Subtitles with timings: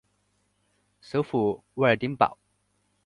[0.99, 2.35] 首府沃尔丁堡。